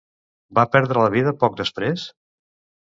[0.59, 2.09] Va perdre la vida poc després?